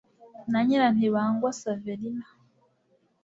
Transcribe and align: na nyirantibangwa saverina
na 0.51 0.59
nyirantibangwa 0.65 1.49
saverina 1.59 2.25